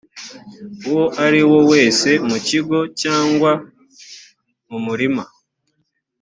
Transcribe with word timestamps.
uwo 0.87 1.05
ari 1.25 1.41
wo 1.49 1.59
wose 1.69 2.09
mu 2.27 2.37
kigo 2.47 2.79
cyangwa 3.01 3.51
mu 4.69 4.77
murima 4.87 5.23